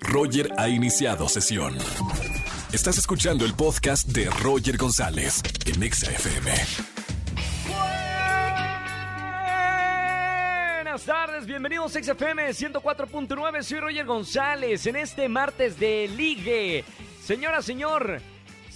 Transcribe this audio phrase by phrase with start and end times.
[0.00, 1.76] Roger ha iniciado sesión.
[2.72, 6.50] Estás escuchando el podcast de Roger González en Exa FM.
[10.74, 16.84] Buenas tardes, bienvenidos a XFM 104.9, soy Roger González en este martes de ligue.
[17.22, 18.20] Señora, señor,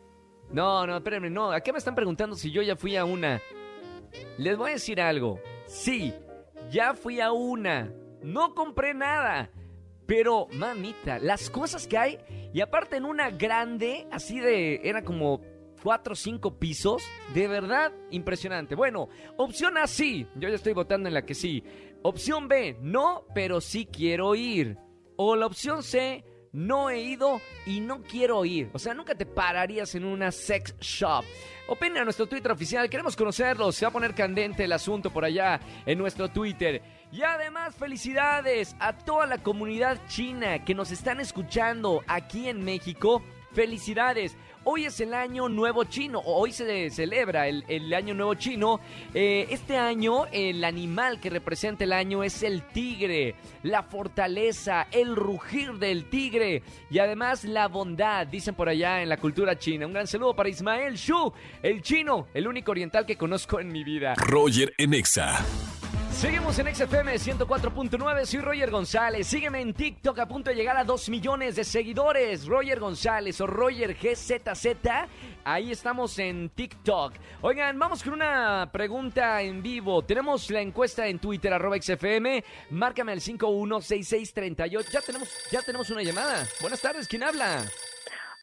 [0.51, 1.51] No, no, espérenme, no.
[1.51, 3.41] ¿A qué me están preguntando si yo ya fui a una?
[4.37, 5.39] Les voy a decir algo.
[5.65, 6.13] Sí,
[6.69, 7.91] ya fui a una.
[8.21, 9.49] No compré nada.
[10.05, 12.19] Pero, mamita, las cosas que hay,
[12.51, 15.41] y aparte en una grande, así de, era como
[15.83, 17.03] cuatro o cinco pisos,
[17.33, 18.75] de verdad impresionante.
[18.75, 21.63] Bueno, opción A sí, yo ya estoy votando en la que sí.
[22.01, 24.77] Opción B, no, pero sí quiero ir.
[25.17, 28.69] O la opción C, no he ido y no quiero ir.
[28.73, 31.23] O sea, nunca te pararías en una sex shop.
[31.67, 33.71] Opina nuestro Twitter oficial, queremos conocerlo.
[33.71, 36.81] Se va a poner candente el asunto por allá en nuestro Twitter.
[37.11, 43.23] Y además, felicidades a toda la comunidad china que nos están escuchando aquí en México.
[43.51, 44.35] Felicidades.
[44.71, 48.79] Hoy es el año nuevo chino, hoy se celebra el, año nuevo chino.
[49.15, 55.15] Eh, este año el animal que representa el año es el tigre, la fortaleza, el
[55.15, 59.87] rugir del tigre y además la bondad, dicen por allá en la cultura china.
[59.87, 63.83] Un gran saludo para Ismael Shu, el chino, el único oriental que conozco en mi
[63.83, 64.13] vida.
[64.17, 65.78] Roger Enexa.
[66.19, 69.25] Seguimos en XFM 104.9, soy Roger González.
[69.25, 72.45] Sígueme en TikTok a punto de llegar a 2 millones de seguidores.
[72.45, 74.65] Roger González o Roger GZZ.
[75.45, 77.13] Ahí estamos en TikTok.
[77.39, 80.01] Oigan, vamos con una pregunta en vivo.
[80.01, 82.43] Tenemos la encuesta en Twitter, arroba XFM.
[82.71, 84.89] Márcame al 516638.
[84.91, 86.43] Ya tenemos, ya tenemos una llamada.
[86.59, 87.63] Buenas tardes, ¿quién habla?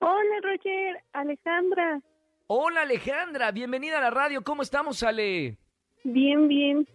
[0.01, 1.05] Hola, Roger.
[1.13, 2.01] Alejandra.
[2.47, 3.51] Hola, Alejandra.
[3.51, 4.43] Bienvenida a la radio.
[4.43, 5.59] ¿Cómo estamos, Ale?
[6.05, 6.89] Bien, bien.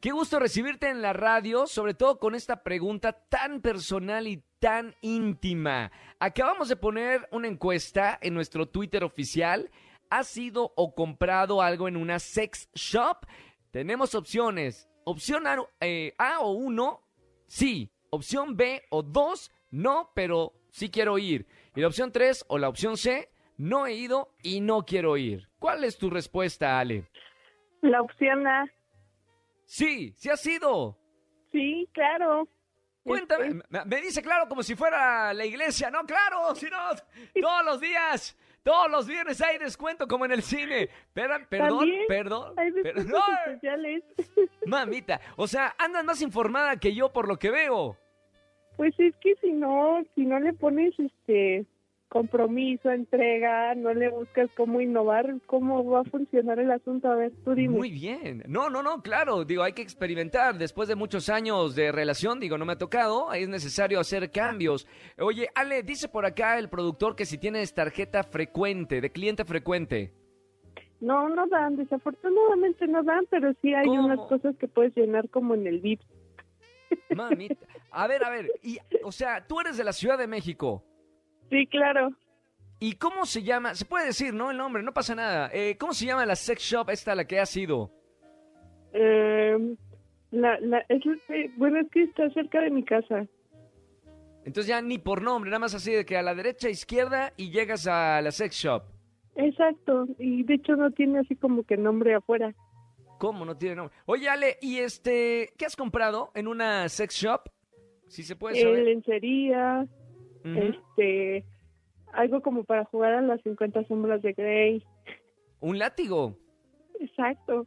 [0.00, 4.94] Qué gusto recibirte en la radio, sobre todo con esta pregunta tan personal y tan
[5.02, 5.92] íntima.
[6.18, 9.70] Acabamos de poner una encuesta en nuestro Twitter oficial.
[10.08, 13.26] ¿Has ido o comprado algo en una sex shop?
[13.72, 14.88] Tenemos opciones.
[15.04, 17.02] Opción A, eh, A o 1,
[17.46, 17.90] sí.
[18.08, 21.46] Opción B o 2, no, pero sí quiero ir.
[21.76, 23.28] Y la opción 3 o la opción C,
[23.58, 25.50] no he ido y no quiero ir.
[25.58, 27.10] ¿Cuál es tu respuesta, Ale?
[27.82, 28.64] La opción A.
[29.70, 30.98] Sí, sí ha sido.
[31.52, 32.48] Sí, claro.
[33.04, 36.76] Cuéntame, Este, me dice claro como si fuera la iglesia, no, claro, si no,
[37.40, 40.88] todos los días, todos los viernes hay descuento como en el cine.
[41.12, 42.54] Perdón, perdón, Hay perdón.
[43.46, 44.02] especiales.
[44.66, 47.96] Mamita, o sea, andas más informada que yo por lo que veo.
[48.76, 51.64] Pues es que si no, si no le pones este
[52.10, 57.08] compromiso, entrega, no le buscas cómo innovar, cómo va a funcionar el asunto.
[57.08, 57.78] A ver, tú dime.
[57.78, 58.42] Muy bien.
[58.48, 59.44] No, no, no, claro.
[59.44, 60.58] Digo, hay que experimentar.
[60.58, 64.88] Después de muchos años de relación, digo, no me ha tocado, es necesario hacer cambios.
[65.18, 70.12] Oye, Ale, dice por acá el productor que si tienes tarjeta frecuente, de cliente frecuente.
[71.00, 74.04] No, no dan, desafortunadamente no dan, pero sí hay ¿Cómo?
[74.04, 76.00] unas cosas que puedes llenar como en el VIP.
[77.14, 77.66] Mamita.
[77.92, 78.50] A ver, a ver.
[78.62, 80.84] Y, o sea, tú eres de la Ciudad de México.
[81.50, 82.10] Sí, claro.
[82.78, 83.74] ¿Y cómo se llama?
[83.74, 84.50] Se puede decir, ¿no?
[84.50, 85.50] El nombre, no pasa nada.
[85.52, 87.90] Eh, ¿Cómo se llama la sex shop esta a la que has ido?
[88.92, 89.76] Eh,
[90.30, 91.02] la, la, es,
[91.56, 93.26] bueno, es que está cerca de mi casa.
[94.44, 97.50] Entonces ya ni por nombre, nada más así de que a la derecha, izquierda y
[97.50, 98.84] llegas a la sex shop.
[99.36, 102.54] Exacto, y de hecho no tiene así como que nombre afuera.
[103.18, 103.94] ¿Cómo no tiene nombre?
[104.06, 107.42] Oye, Ale, ¿y este, qué has comprado en una sex shop?
[108.08, 108.88] Si se puede Eh, saber.
[110.44, 111.44] Este,
[112.12, 114.84] algo como para jugar a las 50 sombras de Grey.
[115.60, 116.36] Un látigo.
[116.98, 117.66] Exacto.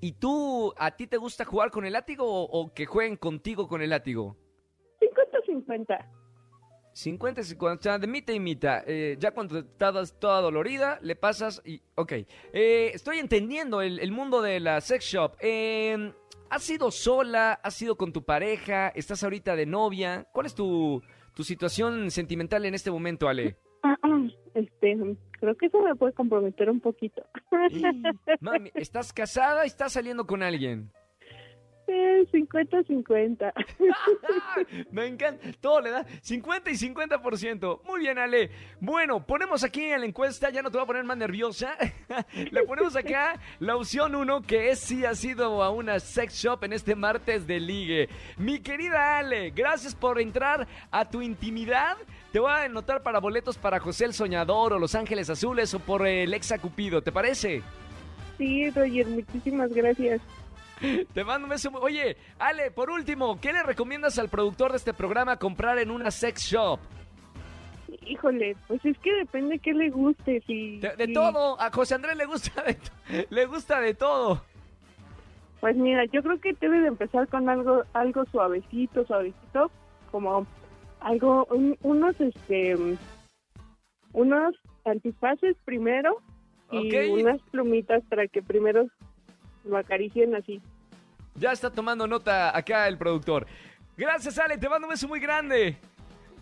[0.00, 3.68] ¿Y tú, a ti te gusta jugar con el látigo o, o que jueguen contigo
[3.68, 4.36] con el látigo?
[5.46, 6.06] 50-50.
[6.92, 8.84] 50 y 50, o sea, de mitad y mitad.
[8.86, 11.80] Eh, ya cuando estás toda dolorida, le pasas y...
[11.96, 12.12] Ok,
[12.52, 15.36] Eh, estoy entendiendo el, el mundo de la sex shop.
[15.40, 16.12] Eh,
[16.50, 17.54] ¿Has ido sola?
[17.64, 18.88] ¿Has ido con tu pareja?
[18.90, 20.28] ¿Estás ahorita de novia?
[20.32, 21.02] ¿Cuál es tu,
[21.34, 23.56] tu situación sentimental en este momento, Ale?
[24.54, 24.96] Este,
[25.40, 27.24] creo que eso me puede comprometer un poquito.
[28.40, 30.92] Mami, ¿estás casada y estás saliendo con alguien?
[31.86, 33.52] Eh, 50-50.
[34.90, 37.80] Me encanta, todo le da 50 y 50%.
[37.84, 38.50] Muy bien, Ale.
[38.80, 41.76] Bueno, ponemos aquí en la encuesta, ya no te voy a poner más nerviosa.
[42.50, 46.64] Le ponemos acá la opción 1, que es si has ido a una sex shop
[46.64, 48.08] en este martes de ligue.
[48.38, 51.96] Mi querida Ale, gracias por entrar a tu intimidad.
[52.32, 55.78] Te voy a anotar para boletos para José el Soñador o Los Ángeles Azules o
[55.78, 57.62] por el Exa Cupido, ¿te parece?
[58.38, 60.20] Sí, Roger, muchísimas gracias.
[61.12, 61.70] Te mando un beso.
[61.80, 66.10] Oye, Ale, por último, ¿qué le recomiendas al productor de este programa comprar en una
[66.10, 66.78] sex shop?
[68.06, 70.42] Híjole, pues es que depende qué le guste.
[70.46, 72.92] Si, De, de si- todo, a José Andrés le gusta de, to-
[73.30, 74.42] le gusta de todo.
[75.60, 79.70] Pues mira, yo creo que debe de empezar con algo algo suavecito, suavecito,
[80.10, 80.46] como
[81.00, 82.76] algo, un- unos, este,
[84.12, 84.54] unos
[84.84, 86.20] antifaces primero
[86.70, 88.86] y unas plumitas para que primero
[89.64, 90.60] lo acaricien así.
[91.36, 93.46] Ya está tomando nota acá el productor.
[93.96, 95.76] Gracias, Ale, te mando un beso muy grande.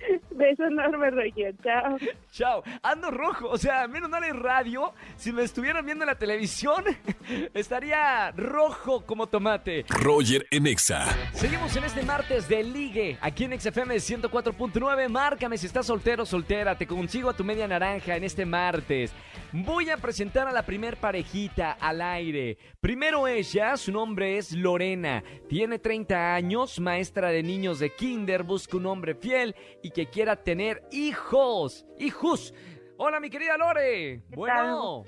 [0.31, 1.55] Beso enorme, Roger.
[1.63, 1.97] Chao.
[2.31, 2.63] Chao.
[2.83, 4.93] Ando rojo, o sea, menos mal en radio.
[5.17, 6.85] Si me estuvieran viendo en la televisión,
[7.55, 9.85] estaría rojo como tomate.
[9.89, 11.07] Roger en Exa.
[11.33, 15.09] Seguimos en este martes de ligue, aquí en XFM 104.9.
[15.09, 19.13] Márcame si estás soltero o soltera, te consigo a tu media naranja en este martes.
[19.53, 22.57] Voy a presentar a la primer parejita al aire.
[22.81, 25.23] Primero ella, su nombre es Lorena.
[25.49, 30.37] Tiene 30 años, maestra de niños de kinder, busca un hombre fiel y que quiera
[30.37, 31.87] tener hijos.
[31.99, 32.55] Hijos.
[32.97, 34.23] Hola, mi querida Lore.
[34.29, 35.05] ¿Qué Bueno.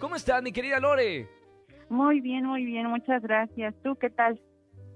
[0.00, 1.28] ¿Cómo estás, mi querida Lore?
[1.88, 3.74] Muy bien, muy bien, muchas gracias.
[3.82, 4.40] ¿Tú qué tal?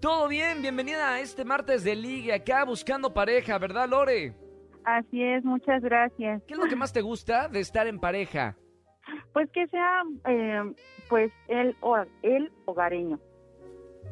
[0.00, 4.34] Todo bien, bienvenida a este martes de ligue acá buscando pareja, ¿verdad, Lore?
[4.84, 6.42] Así es, muchas gracias.
[6.46, 8.56] ¿Qué es lo que más te gusta de estar en pareja?
[9.32, 10.74] Pues que sea, eh,
[11.08, 13.18] pues, el, o, el hogareño.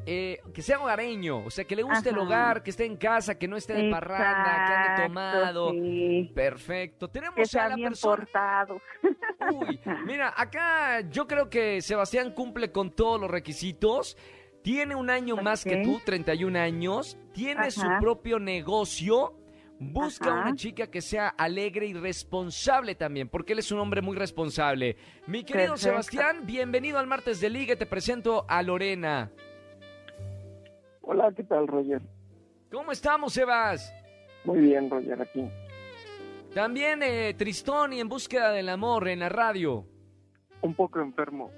[0.08, 3.36] Eh, que sea hogareño, o sea, que le guste el hogar, que esté en casa,
[3.36, 5.70] que no esté de parranda, que ande tomado.
[5.72, 6.30] sí.
[6.32, 7.08] Perfecto.
[7.08, 8.16] Que Tenemos a la bien persona.
[8.16, 8.80] portado.
[9.52, 14.16] Uy, mira, acá yo creo que Sebastián cumple con todos los requisitos.
[14.62, 17.18] Tiene un año más que tú, 31 años.
[17.32, 19.34] Tiene su propio negocio.
[19.78, 20.40] Busca Ajá.
[20.40, 24.96] una chica que sea alegre y responsable también, porque él es un hombre muy responsable.
[25.26, 25.76] Mi querido Perfecto.
[26.02, 27.76] Sebastián, bienvenido al martes de Liga.
[27.76, 29.30] Te presento a Lorena.
[31.08, 32.02] Hola, ¿qué tal, Roger?
[32.70, 33.94] ¿Cómo estamos, Sebas?
[34.44, 35.48] Muy bien, Roger, aquí.
[36.52, 39.86] También eh, Tristón y en búsqueda del amor en la radio.
[40.62, 41.52] Un poco enfermo.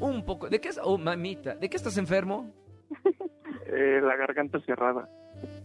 [0.00, 0.48] Un poco.
[0.48, 0.80] ¿De qué es?
[0.82, 1.54] Oh, mamita.
[1.54, 2.50] ¿De qué estás enfermo?
[3.74, 5.08] Eh, la garganta cerrada.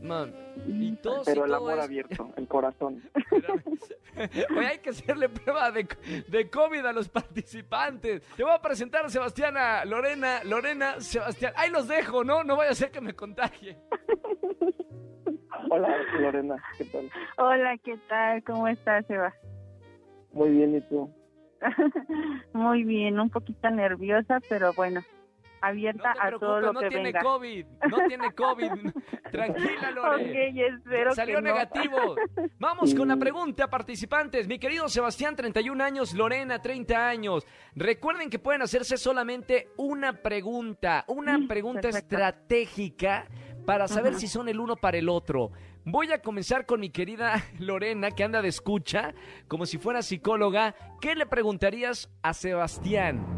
[0.02, 3.02] Y y Pero el todo amor abierto, el corazón.
[4.56, 5.88] Oye, hay que hacerle prueba de,
[6.28, 8.22] de COVID a los participantes.
[8.36, 11.54] Te voy a presentar a Sebastián, a Lorena, Lorena, Sebastián.
[11.56, 12.44] Ahí los dejo, ¿no?
[12.44, 13.78] No vaya a ser que me contagie.
[15.70, 15.90] Hola,
[16.20, 17.10] Lorena, ¿qué tal?
[17.38, 18.44] Hola, ¿qué tal?
[18.44, 19.34] ¿Cómo estás, Eva?
[20.32, 21.10] Muy bien, ¿y tú?
[22.54, 25.17] muy bien, un poquito nerviosa, pero bueno, No
[25.62, 27.22] abierta te a todo lo no que tiene venga.
[27.22, 27.66] COVID.
[27.90, 28.72] No tiene COVID.
[29.32, 30.24] Tranquila, Lore.
[30.26, 31.48] Ok, espero Salió que no.
[31.54, 32.16] negativo.
[32.60, 34.48] Vamos con la pregunta, participantes.
[34.48, 37.46] Mi querido Sebastián, 31 años, Lorena, 30 años.
[37.76, 42.16] Recuerden que pueden hacerse solamente una pregunta, una Mm, pregunta perfecto.
[42.16, 43.28] estratégica
[43.66, 44.20] para saber Ajá.
[44.20, 45.52] si son el uno para el otro.
[45.90, 49.14] Voy a comenzar con mi querida Lorena, que anda de escucha,
[49.48, 50.76] como si fuera psicóloga.
[51.00, 53.37] ¿Qué le preguntarías a Sebastián?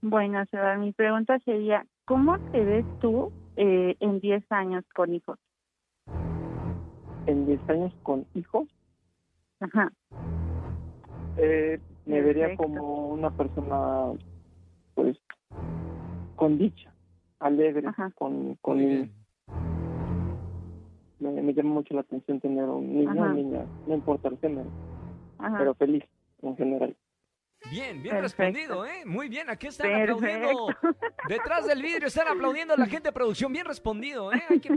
[0.00, 5.38] Bueno, Seba, mi pregunta sería, ¿cómo te ves tú eh, en 10 años con hijos?
[7.26, 8.68] ¿En 10 años con hijos?
[9.58, 9.92] Ajá.
[11.36, 14.12] Eh, me vería como una persona,
[14.94, 15.18] pues,
[16.36, 16.94] con dicha,
[17.40, 18.12] alegre, Ajá.
[18.14, 18.78] con, con.
[21.18, 24.70] Me, me llama mucho la atención tener un niño o niña, no importa el género,
[25.38, 25.58] Ajá.
[25.58, 26.04] pero feliz
[26.42, 26.96] en general.
[27.70, 28.20] Bien, bien Perfecto.
[28.44, 29.04] respondido, ¿eh?
[29.04, 30.14] Muy bien, aquí están Perfecto.
[30.16, 30.66] aplaudiendo.
[31.28, 33.52] Detrás del vidrio están aplaudiendo la gente de producción.
[33.52, 34.42] Bien respondido, ¿eh?
[34.48, 34.74] Hay que-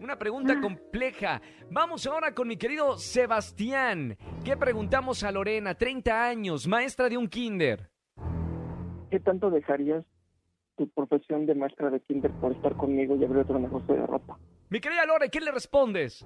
[0.00, 1.42] una pregunta compleja.
[1.70, 4.16] Vamos ahora con mi querido Sebastián.
[4.44, 5.74] ¿Qué preguntamos a Lorena?
[5.74, 7.90] 30 años, maestra de un kinder.
[9.10, 10.04] ¿Qué tanto dejarías
[10.76, 14.38] tu profesión de maestra de kinder por estar conmigo y abrir otro negocio de ropa?
[14.70, 16.24] Mi querida Lore, ¿qué le respondes?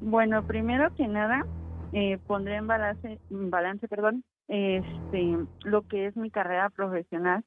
[0.00, 1.46] Bueno, primero que nada,
[1.92, 7.44] eh, pondré en balance, en balance, perdón, este, lo que es mi carrera profesional,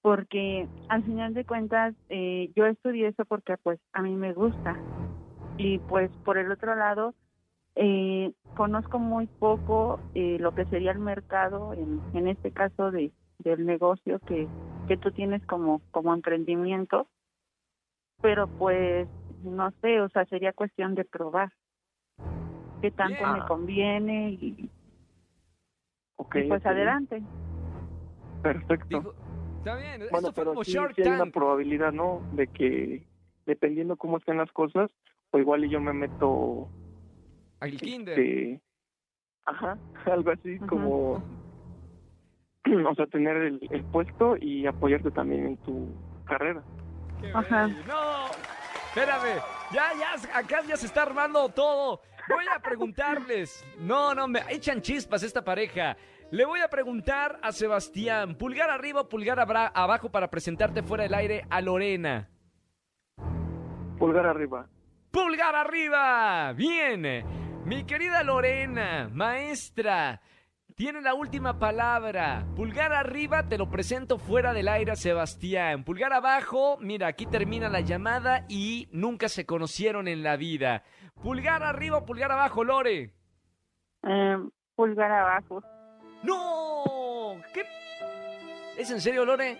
[0.00, 4.74] porque al final de cuentas eh, yo estudié eso porque pues a mí me gusta.
[5.58, 7.14] Y pues por el otro lado
[7.76, 13.12] eh, conozco muy poco eh, lo que sería el mercado en, en este caso de
[13.40, 14.46] del negocio que,
[14.88, 17.06] que tú tienes como como emprendimiento.
[18.22, 19.08] Pero pues
[19.42, 21.52] no sé o sea sería cuestión de probar
[22.80, 24.70] qué tanto me conviene y,
[26.24, 27.22] Ok, y pues ok, adelante
[28.42, 28.98] Perfecto.
[28.98, 29.14] Dijo,
[29.58, 32.20] está bien, Bueno, esto fue pero como sí, Shark sí hay una probabilidad, ¿no?
[32.32, 33.06] De que
[33.46, 34.90] dependiendo cómo estén las cosas,
[35.30, 36.68] o igual y yo me meto,
[37.60, 38.18] Al kinder.
[38.18, 38.60] este,
[39.46, 39.78] ajá,
[40.12, 41.22] algo así como,
[42.90, 45.88] o sea, tener el, el puesto y apoyarte también en tu
[46.26, 46.62] carrera.
[47.22, 47.66] Qué Ajá.
[47.66, 47.78] bello.
[47.88, 48.26] No,
[48.88, 49.42] espérame.
[49.72, 52.00] Ya, ya, acá ya se está armando todo.
[52.28, 53.64] Voy a preguntarles.
[53.80, 55.96] No, no, me echan chispas esta pareja.
[56.34, 61.04] Le voy a preguntar a Sebastián, pulgar arriba o pulgar abra- abajo para presentarte fuera
[61.04, 62.28] del aire a Lorena.
[64.00, 64.66] Pulgar arriba.
[65.12, 66.52] Pulgar arriba.
[66.54, 67.62] Bien.
[67.64, 70.20] Mi querida Lorena, maestra,
[70.74, 72.44] tiene la última palabra.
[72.56, 75.84] Pulgar arriba, te lo presento fuera del aire a Sebastián.
[75.84, 80.82] Pulgar abajo, mira, aquí termina la llamada y nunca se conocieron en la vida.
[81.22, 83.14] Pulgar arriba o pulgar abajo, Lore.
[84.02, 84.36] Eh,
[84.74, 85.62] pulgar abajo
[86.24, 87.36] ¡No!
[87.52, 87.62] ¿Qué?
[88.76, 89.58] ¿Es en serio, Lore?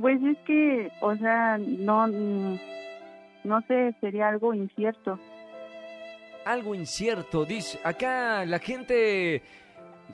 [0.00, 5.18] Pues es que, o sea, no, no sé, sería algo incierto.
[6.44, 7.78] Algo incierto, dice.
[7.84, 9.42] Acá la gente.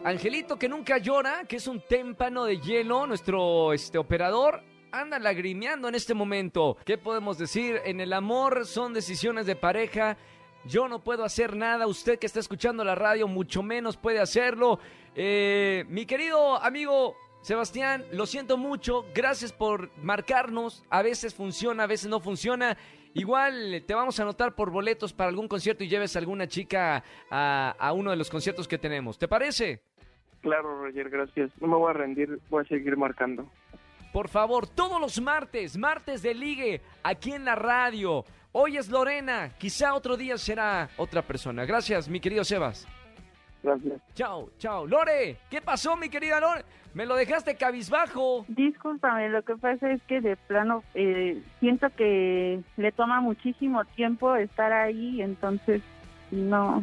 [0.05, 5.89] Angelito que nunca llora, que es un témpano de hielo, nuestro este, operador, anda lagrimeando
[5.89, 6.77] en este momento.
[6.85, 7.81] ¿Qué podemos decir?
[7.85, 10.17] En el amor son decisiones de pareja.
[10.65, 11.87] Yo no puedo hacer nada.
[11.87, 14.79] Usted que está escuchando la radio, mucho menos puede hacerlo.
[15.15, 19.07] Eh, mi querido amigo Sebastián, lo siento mucho.
[19.15, 20.85] Gracias por marcarnos.
[20.91, 22.77] A veces funciona, a veces no funciona.
[23.15, 27.03] Igual te vamos a anotar por boletos para algún concierto y lleves a alguna chica
[27.31, 29.19] a, a uno de los conciertos que tenemos.
[29.19, 29.83] ¿Te parece?
[30.43, 31.51] Claro, Roger, gracias.
[31.61, 33.51] No me voy a rendir, voy a seguir marcando.
[34.13, 38.25] Por favor, todos los martes, martes de ligue, aquí en la radio.
[38.53, 41.65] Hoy es Lorena, quizá otro día será otra persona.
[41.65, 42.87] Gracias, mi querido Sebas.
[43.63, 44.01] Gracias.
[44.15, 44.87] Chao, chao.
[44.87, 46.65] Lore, ¿qué pasó, mi querida Lore?
[46.95, 48.45] Me lo dejaste cabizbajo.
[48.49, 54.35] Discúlpame, lo que pasa es que de plano eh, siento que le toma muchísimo tiempo
[54.35, 55.83] estar ahí, entonces
[56.33, 56.83] no,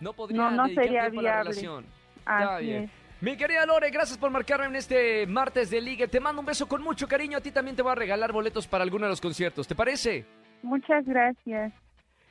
[0.00, 1.50] No podría No, no sería tiempo a la viable.
[1.50, 1.86] relación.
[2.18, 2.82] Está así bien.
[2.84, 2.90] es.
[3.26, 6.06] Mi querida Lore, gracias por marcarme en este martes de ligue.
[6.06, 7.38] Te mando un beso con mucho cariño.
[7.38, 9.66] A ti también te voy a regalar boletos para alguno de los conciertos.
[9.66, 10.24] ¿Te parece?
[10.62, 11.72] Muchas gracias.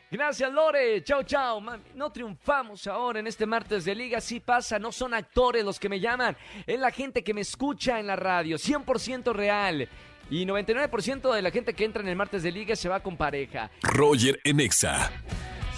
[0.10, 1.04] Gracias, Lore.
[1.04, 1.60] Chao, chao.
[1.60, 4.22] Mami, no triunfamos ahora en este martes de liga.
[4.22, 6.38] Sí pasa, no son actores los que me llaman.
[6.66, 8.56] Es la gente que me escucha en la radio.
[8.56, 9.90] 100% real.
[10.30, 13.18] Y 99% de la gente que entra en el martes de liga se va con
[13.18, 13.70] pareja.
[13.82, 15.12] Roger en Exa.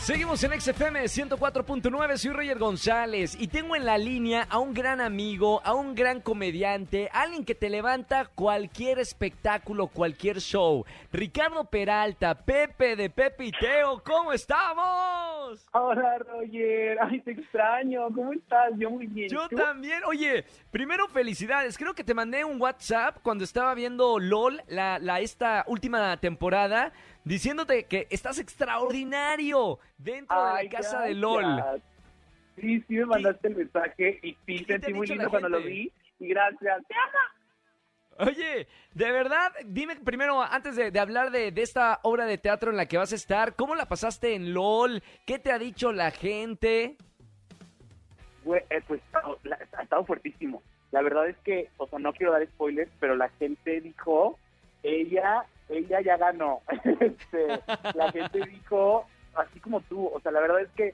[0.08, 5.02] Seguimos en XFM 104.9, soy Roger González y tengo en la línea a un gran
[5.02, 10.86] amigo, a un gran comediante, alguien que te levanta cualquier espectáculo, cualquier show.
[11.12, 15.68] Ricardo Peralta, Pepe de Pepe y Teo, ¿cómo estamos?
[15.74, 18.72] Hola Roger, ay te extraño, ¿cómo estás?
[18.78, 19.28] Yo muy bien.
[19.28, 19.58] Yo ¿Tú?
[19.58, 25.00] también, oye, primero felicidades, creo que te mandé un WhatsApp cuando estaba viendo LOL, la,
[25.00, 26.94] la esta última temporada,
[27.28, 31.14] diciéndote que estás extraordinario dentro de la casa de.
[31.14, 31.82] LOL.
[32.60, 35.92] Sí, sí me mandaste el mensaje y ¿Qué sí sentí muy lindo cuando lo vi
[36.20, 36.84] y gracias.
[36.88, 38.30] Te amo.
[38.32, 42.72] Oye, de verdad, dime primero, antes de, de hablar de, de esta obra de teatro
[42.72, 45.04] en la que vas a estar, ¿cómo la pasaste en LOL?
[45.28, 46.98] ¿Qué te ha dicho la gente?
[48.46, 49.02] Eh, pues
[49.44, 50.64] la- ha estado fuertísimo.
[50.92, 54.40] La verdad es que, o sea, no quiero dar spoilers, pero la gente dijo,
[54.82, 56.62] ella, ella ya ganó.
[57.00, 57.60] Este,
[57.96, 59.06] la gente dijo,
[59.36, 60.94] así como tú, o sea, la verdad es que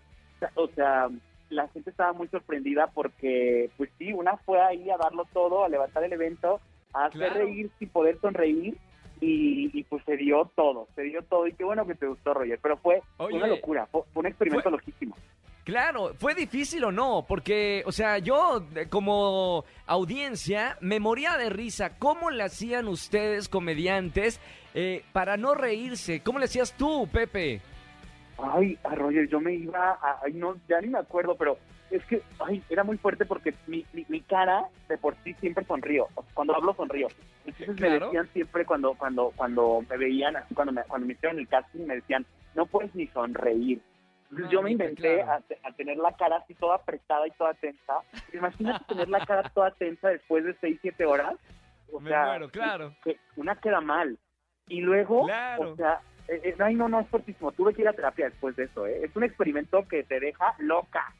[0.55, 1.09] o sea,
[1.49, 5.69] la gente estaba muy sorprendida porque, pues sí, una fue ahí a darlo todo, a
[5.69, 6.59] levantar el evento,
[6.93, 7.45] a hacer Claro.
[7.45, 8.77] reír sin poder sonreír.
[9.21, 11.47] Y, y, pues se dio todo, se dio todo.
[11.47, 12.59] Y qué bueno que te gustó, Roger.
[12.61, 13.37] Pero fue Oye.
[13.37, 15.15] una locura, fue, un experimento Fue- loquísimo.
[15.63, 17.25] Claro, ¿fue difícil o no?
[17.27, 21.97] Porque, o sea, yo eh, como audiencia me moría de risa.
[21.97, 24.41] ¿Cómo le hacían ustedes, comediantes,
[24.73, 26.21] eh, para no reírse?
[26.21, 27.61] ¿Cómo le hacías tú, Pepe?
[28.37, 30.19] Ay, a Roger, yo me iba a...
[30.25, 31.57] Ay, no, ya ni me acuerdo, pero
[31.91, 35.63] es que, ay, era muy fuerte porque mi, mi, mi cara de por sí siempre
[35.63, 36.07] sonrío.
[36.33, 37.07] Cuando hablo sonrío.
[37.45, 41.47] Entonces me decían siempre cuando cuando cuando me veían, cuando me, cuando me hicieron el
[41.47, 43.81] casting, me decían, no puedes ni sonreír.
[44.33, 45.31] Entonces yo me inventé claro.
[45.31, 47.93] a, te- a tener la cara así toda apretada y toda tensa.
[48.33, 51.35] Imagínate tener la cara toda tensa después de 6, 7 horas.
[51.91, 52.95] O Me sea, muero, claro.
[53.03, 54.17] que una queda mal.
[54.67, 55.71] Y luego, Claro.
[55.71, 57.51] o sea, eh, eh, ay, no, no, es fuertísimo.
[57.51, 59.01] Tuve que ir a terapia después de eso, ¿eh?
[59.03, 61.13] Es un experimento que te deja loca.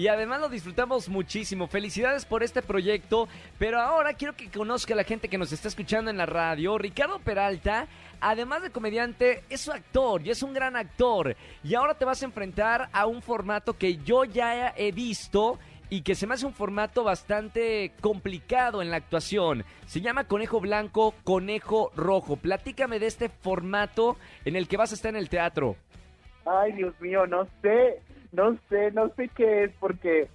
[0.00, 1.66] Y además lo disfrutamos muchísimo.
[1.66, 3.28] Felicidades por este proyecto.
[3.58, 6.78] Pero ahora quiero que conozca la gente que nos está escuchando en la radio.
[6.78, 7.86] Ricardo Peralta,
[8.18, 11.36] además de comediante, es un actor y es un gran actor.
[11.62, 15.58] Y ahora te vas a enfrentar a un formato que yo ya he visto
[15.90, 19.66] y que se me hace un formato bastante complicado en la actuación.
[19.84, 22.36] Se llama Conejo Blanco, Conejo Rojo.
[22.36, 24.16] Platícame de este formato
[24.46, 25.76] en el que vas a estar en el teatro.
[26.46, 28.00] Ay, Dios mío, no sé,
[28.32, 30.28] no sé, no sé qué es porque,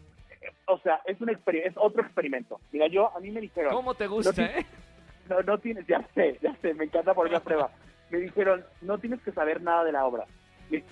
[0.68, 2.60] o sea, es un es otro experimento.
[2.72, 4.66] Mira, yo, a mí me dijeron, ¿Cómo te gusta, No, eh?
[5.30, 7.72] no, no tienes, ya sé, ya sé, me encanta poner la prueba.
[8.10, 10.26] Me dijeron, no tienes que saber nada de la obra.
[10.70, 10.84] Y,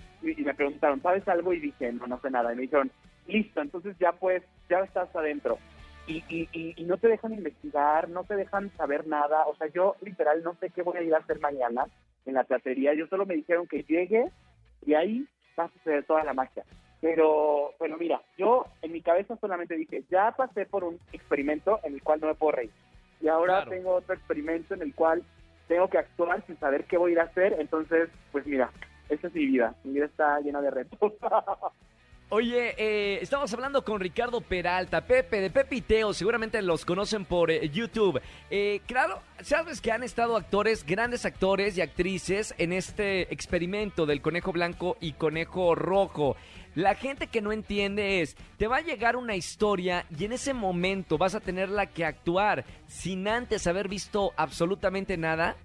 [0.44, 1.54] me preguntaron, ¿sabes algo?
[1.54, 2.54] Y dije, no, no sé nada.
[2.54, 2.92] Y me dijeron,
[3.28, 5.58] listo, entonces ya pues, ya estás adentro.
[6.08, 9.46] Y, y, y, y no te dejan investigar, no te dejan saber nada.
[9.48, 11.86] O sea, yo literal no sé qué voy a ir a hacer mañana
[12.26, 12.94] en la teatería.
[12.94, 14.30] Yo solo me dijeron que llegue
[14.86, 16.64] y ahí va a suceder toda la magia.
[17.04, 21.96] Pero, pero mira, yo en mi cabeza solamente dije, ya pasé por un experimento en
[21.96, 22.72] el cual no me puedo reír.
[23.20, 23.72] Y ahora Claro.
[23.72, 25.22] tengo otro experimento en el cual
[25.68, 27.58] tengo que actuar sin saber qué voy a ir a hacer.
[27.60, 28.72] Entonces, pues mira,
[29.10, 29.76] esa es mi vida.
[29.84, 30.98] Mi vida está llena de retos.
[32.30, 37.26] Oye, eh, estamos hablando con Ricardo Peralta, Pepe, de Pepe y Teo, seguramente los conocen
[37.26, 38.20] por eh, YouTube.
[38.50, 44.22] Eh, claro, sabes que han estado actores, grandes actores y actrices en este experimento del
[44.22, 46.36] conejo blanco y conejo rojo.
[46.76, 50.56] La gente que no entiende es, te va a llegar una historia y en ese
[50.56, 55.56] momento vas a tenerla que actuar sin antes haber visto absolutamente nada.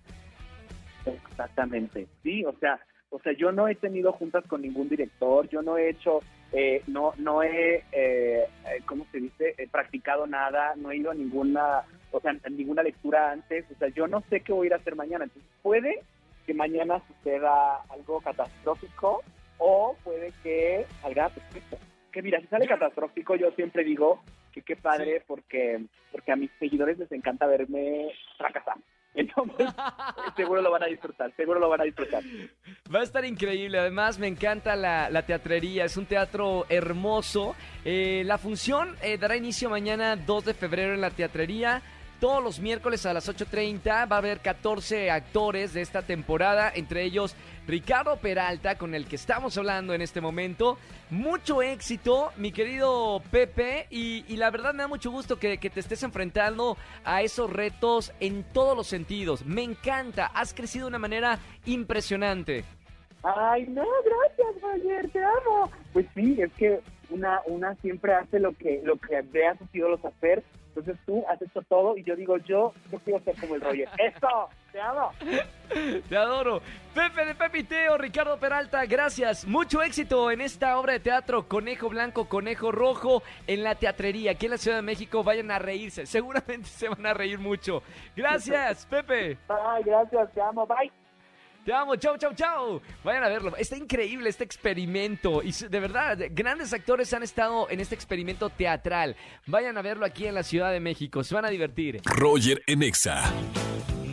[1.07, 5.62] Exactamente, sí, o sea, o sea, yo no he tenido juntas con ningún director, yo
[5.62, 6.21] no he hecho,
[6.53, 8.47] eh, no, no he, eh, eh,
[8.85, 9.55] ¿cómo se dice?
[9.57, 13.79] Eh, practicado nada, no he ido a ninguna, o sea, a ninguna lectura antes, o
[13.79, 16.03] sea, yo no sé qué voy a ir a hacer mañana, entonces puede
[16.47, 19.23] que mañana suceda algo catastrófico
[19.59, 21.79] o puede que salga perfecto.
[22.12, 26.51] Que mira, si sale catastrófico, yo siempre digo que qué padre porque, porque a mis
[26.59, 28.77] seguidores les encanta verme fracasar.
[29.14, 29.68] Entonces,
[30.37, 32.23] seguro lo van a disfrutar, seguro lo van a disfrutar.
[32.94, 33.79] Va a estar increíble.
[33.79, 35.85] Además, me encanta la, la teatrería.
[35.85, 37.57] Es un teatro hermoso.
[37.85, 41.83] Eh, la función eh, dará inicio mañana 2 de febrero en la teatrería.
[42.20, 47.04] Todos los miércoles a las 8.30 va a haber 14 actores de esta temporada, entre
[47.04, 47.37] ellos
[47.68, 50.78] Ricardo Peralta, con el que estamos hablando en este momento.
[51.11, 56.02] Mucho éxito, mi querido Pepe, y, la verdad me da mucho gusto que, te estés
[56.02, 59.46] enfrentando a esos retos en todos los sentidos.
[59.46, 62.64] Me encanta, has crecido de una manera impresionante.
[63.22, 65.70] Ay, no, gracias, Roger, te amo.
[65.92, 69.68] Pues sí, es que una, una siempre hace lo que, lo que ve a sus
[70.04, 70.42] hacer.
[70.78, 73.88] Entonces tú has hecho todo y yo digo, yo, yo quiero ser como el Roger.
[73.98, 74.48] ¡Eso!
[74.70, 75.10] ¡Te amo!
[76.08, 76.60] Te adoro.
[76.94, 79.44] Pepe de Pepe y Teo, Ricardo Peralta, gracias.
[79.46, 84.46] Mucho éxito en esta obra de teatro Conejo Blanco, Conejo Rojo en la teatrería aquí
[84.46, 85.24] en la Ciudad de México.
[85.24, 87.82] Vayan a reírse, seguramente se van a reír mucho.
[88.14, 89.38] Gracias, Pepe.
[89.48, 90.92] Ay, gracias, te amo, bye.
[91.68, 92.81] Te amo, chau, chau, chau.
[93.04, 93.54] Vayan a verlo.
[93.59, 95.42] Está increíble este experimento.
[95.42, 99.14] Y de verdad, grandes actores han estado en este experimento teatral.
[99.44, 101.22] Vayan a verlo aquí en la Ciudad de México.
[101.22, 102.00] Se van a divertir.
[102.07, 103.22] Roger en Exa.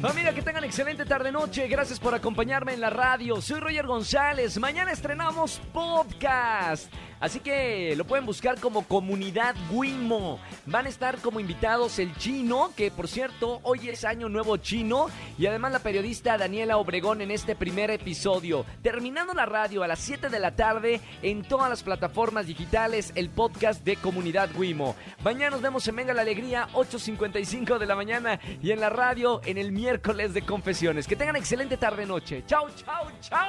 [0.02, 1.68] Familia, que tengan excelente tarde-noche.
[1.68, 3.42] Gracias por acompañarme en la radio.
[3.42, 4.58] Soy Roger González.
[4.60, 6.92] Mañana estrenamos podcast.
[7.20, 10.38] Así que lo pueden buscar como Comunidad Wimo.
[10.66, 15.08] Van a estar como invitados el chino, que por cierto, hoy es Año Nuevo Chino.
[15.38, 18.66] Y además la periodista Daniela Obregón en este primer episodio.
[18.84, 23.30] Terminando la radio a las 7 de la tarde en todas las plataformas digitales, el
[23.30, 24.96] podcast de Comunidad Wimo.
[25.24, 28.40] Mañana nos vemos en Venga la Alegría, 8.55 de la mañana.
[28.62, 31.08] Y en la radio en el miércoles de confesiones.
[31.08, 32.44] Que tengan excelente tarde-noche.
[32.48, 33.40] Chau, chau, chau.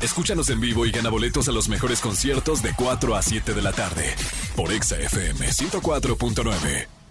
[0.00, 3.62] Escúchanos en vivo y gana boletos a los mejores conciertos de 4 a 7 de
[3.62, 4.14] la tarde
[4.56, 7.01] por Exa FM 104.9.